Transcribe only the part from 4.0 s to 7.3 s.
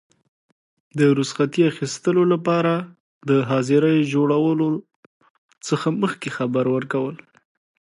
جوړولو څخه مخکي خبر ورکول.